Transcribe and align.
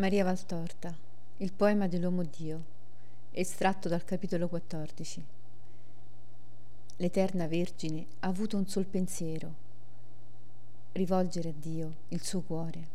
Maria 0.00 0.24
Valtorta, 0.24 0.96
il 1.36 1.52
poema 1.52 1.86
dell'uomo 1.86 2.22
Dio, 2.22 2.64
estratto 3.32 3.86
dal 3.86 4.02
capitolo 4.02 4.48
14. 4.48 5.22
L'Eterna 6.96 7.46
Vergine 7.46 8.06
ha 8.20 8.28
avuto 8.28 8.56
un 8.56 8.66
sol 8.66 8.86
pensiero, 8.86 9.54
rivolgere 10.92 11.50
a 11.50 11.54
Dio 11.54 11.96
il 12.08 12.22
suo 12.22 12.40
cuore. 12.40 12.88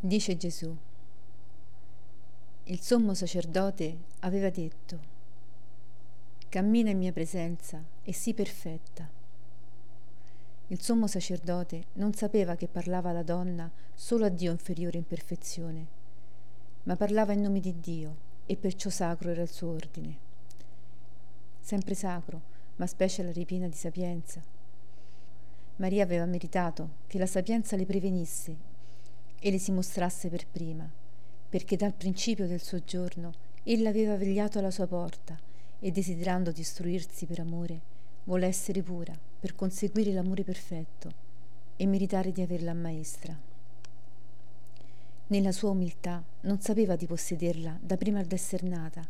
Dice 0.00 0.36
Gesù, 0.36 0.76
il 2.64 2.80
sommo 2.80 3.14
sacerdote 3.14 3.96
aveva 4.20 4.50
detto, 4.50 4.98
cammina 6.48 6.90
in 6.90 6.98
mia 6.98 7.12
presenza 7.12 7.80
e 8.02 8.12
sii 8.12 8.34
perfetta 8.34 9.18
il 10.70 10.80
sommo 10.80 11.08
sacerdote 11.08 11.86
non 11.94 12.14
sapeva 12.14 12.54
che 12.54 12.68
parlava 12.68 13.10
la 13.10 13.24
donna 13.24 13.68
solo 13.92 14.26
a 14.26 14.28
Dio 14.28 14.52
inferiore 14.52 14.98
in 14.98 15.06
perfezione, 15.06 15.86
ma 16.84 16.94
parlava 16.94 17.32
in 17.32 17.40
nome 17.40 17.58
di 17.58 17.80
Dio 17.80 18.16
e 18.46 18.56
perciò 18.56 18.88
sacro 18.88 19.30
era 19.30 19.42
il 19.42 19.50
suo 19.50 19.70
ordine. 19.70 20.16
Sempre 21.58 21.94
sacro, 21.94 22.40
ma 22.76 22.86
specie 22.86 23.22
alla 23.22 23.32
ripiena 23.32 23.66
di 23.66 23.74
sapienza. 23.74 24.40
Maria 25.76 26.04
aveva 26.04 26.24
meritato 26.24 26.90
che 27.08 27.18
la 27.18 27.26
sapienza 27.26 27.74
le 27.74 27.84
prevenisse 27.84 28.56
e 29.40 29.50
le 29.50 29.58
si 29.58 29.72
mostrasse 29.72 30.28
per 30.28 30.46
prima, 30.46 30.88
perché 31.48 31.74
dal 31.74 31.94
principio 31.94 32.46
del 32.46 32.62
suo 32.62 32.84
giorno 32.84 33.32
ella 33.64 33.88
aveva 33.88 34.16
vegliato 34.16 34.60
alla 34.60 34.70
sua 34.70 34.86
porta 34.86 35.36
e 35.80 35.90
desiderando 35.90 36.52
di 36.52 36.60
istruirsi 36.60 37.26
per 37.26 37.40
amore, 37.40 37.80
vuole 38.22 38.46
essere 38.46 38.82
pura 38.82 39.29
per 39.40 39.54
conseguire 39.54 40.12
l'amore 40.12 40.44
perfetto 40.44 41.12
e 41.76 41.86
meritare 41.86 42.30
di 42.30 42.42
averla 42.42 42.72
a 42.72 42.74
maestra. 42.74 43.34
Nella 45.28 45.52
sua 45.52 45.70
umiltà 45.70 46.22
non 46.42 46.60
sapeva 46.60 46.94
di 46.94 47.06
possederla 47.06 47.78
da 47.80 47.96
prima 47.96 48.22
d'esser 48.22 48.62
nata 48.64 49.08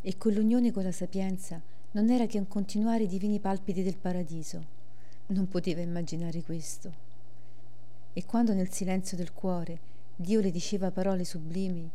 e 0.00 0.16
quell'unione 0.18 0.72
con 0.72 0.82
la 0.82 0.90
sapienza 0.90 1.60
non 1.92 2.10
era 2.10 2.26
che 2.26 2.38
un 2.38 2.48
continuare 2.48 3.04
i 3.04 3.06
divini 3.06 3.38
palpiti 3.38 3.82
del 3.84 3.96
paradiso. 3.96 4.80
Non 5.26 5.48
poteva 5.48 5.80
immaginare 5.80 6.42
questo. 6.42 6.92
E 8.12 8.24
quando 8.24 8.52
nel 8.52 8.72
silenzio 8.72 9.16
del 9.16 9.32
cuore 9.32 9.78
Dio 10.16 10.40
le 10.40 10.50
diceva 10.50 10.90
parole 10.90 11.24
sublimi, 11.24 11.88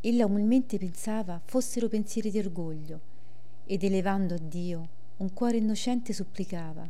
ella 0.00 0.26
umilmente 0.26 0.78
pensava 0.78 1.40
fossero 1.44 1.88
pensieri 1.88 2.30
di 2.30 2.38
orgoglio 2.38 3.00
ed 3.66 3.84
elevando 3.84 4.34
a 4.34 4.38
Dio 4.38 4.88
un 5.18 5.32
cuore 5.32 5.56
innocente 5.56 6.12
supplicava. 6.12 6.88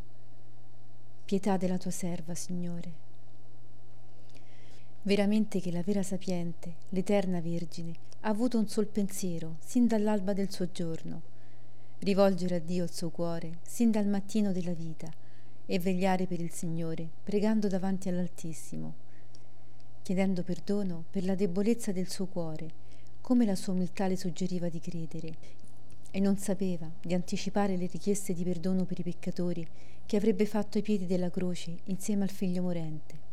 Pietà 1.25 1.57
della 1.57 1.79
tua 1.79 1.91
serva, 1.91 2.35
Signore. 2.35 2.93
Veramente 5.01 5.61
che 5.61 5.70
la 5.70 5.83
vera 5.83 6.03
sapiente, 6.03 6.75
l'eterna 6.91 7.41
Vergine, 7.41 7.95
ha 8.20 8.29
avuto 8.29 8.59
un 8.59 8.69
sol 8.69 8.87
pensiero, 8.87 9.57
sin 9.61 9.87
dall'alba 9.87 10.35
del 10.35 10.53
suo 10.53 10.70
giorno, 10.70 11.23
rivolgere 12.01 12.57
a 12.57 12.59
Dio 12.59 12.85
il 12.85 12.93
suo 12.93 13.09
cuore, 13.09 13.61
sin 13.62 13.91
dal 13.91 14.07
mattino 14.07 14.53
della 14.53 14.75
vita, 14.75 15.11
e 15.65 15.79
vegliare 15.79 16.27
per 16.27 16.41
il 16.41 16.51
Signore, 16.51 17.09
pregando 17.25 17.67
davanti 17.67 18.11
all'Altissimo, 18.11 18.95
chiedendo 20.03 20.42
perdono 20.42 21.05
per 21.11 21.25
la 21.25 21.35
debolezza 21.35 21.92
del 21.92 22.11
suo 22.11 22.27
cuore, 22.27 22.70
come 23.23 23.47
la 23.47 23.57
sua 23.57 23.73
umiltà 23.73 24.07
le 24.07 24.19
suggeriva 24.19 24.69
di 24.69 24.81
credere, 24.81 25.35
e 26.11 26.20
non 26.20 26.39
sapeva 26.39 26.91
di 27.01 27.14
anticipare 27.14 27.77
le 27.77 27.87
richieste 27.87 28.33
di 28.33 28.45
perdono 28.45 28.84
per 28.84 28.98
i 28.98 29.03
peccatori 29.03 29.67
che 30.06 30.17
avrebbe 30.17 30.47
fatto 30.47 30.78
ai 30.78 30.83
piedi 30.83 31.06
della 31.06 31.31
croce 31.31 31.78
insieme 31.84 32.23
al 32.23 32.31
figlio 32.31 32.62
morente. 32.62 33.27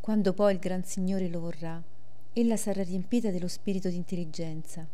Quando 0.00 0.32
poi 0.32 0.52
il 0.54 0.58
Gran 0.58 0.84
Signore 0.84 1.28
lo 1.28 1.40
vorrà, 1.40 1.82
ella 2.32 2.56
sarà 2.56 2.82
riempita 2.82 3.30
dello 3.30 3.48
spirito 3.48 3.88
di 3.88 3.96
intelligenza 3.96 4.86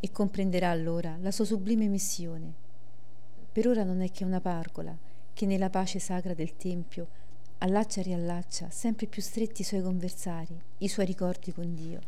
e 0.00 0.10
comprenderà 0.10 0.70
allora 0.70 1.16
la 1.20 1.30
sua 1.30 1.44
sublime 1.44 1.86
missione. 1.86 2.52
Per 3.52 3.66
ora 3.66 3.84
non 3.84 4.00
è 4.00 4.10
che 4.10 4.24
una 4.24 4.40
pargola 4.40 4.96
che 5.32 5.46
nella 5.46 5.70
pace 5.70 5.98
sacra 5.98 6.34
del 6.34 6.56
Tempio 6.56 7.08
allaccia 7.58 8.00
e 8.00 8.04
riallaccia 8.04 8.70
sempre 8.70 9.06
più 9.06 9.20
stretti 9.20 9.60
i 9.60 9.64
suoi 9.64 9.82
conversari, 9.82 10.58
i 10.78 10.88
suoi 10.88 11.06
ricordi 11.06 11.52
con 11.52 11.74
Dio. 11.74 12.00